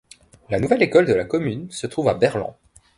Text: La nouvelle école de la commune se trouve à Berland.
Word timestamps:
La 0.49 0.59
nouvelle 0.59 0.81
école 0.81 1.05
de 1.05 1.13
la 1.13 1.25
commune 1.25 1.69
se 1.69 1.85
trouve 1.85 2.07
à 2.09 2.15
Berland. 2.15 2.55